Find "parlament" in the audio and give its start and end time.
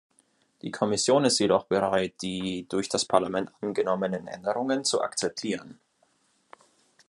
3.05-3.51